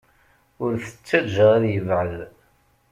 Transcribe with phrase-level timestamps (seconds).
[0.63, 2.17] Ur t-ttajja ad yebɛed.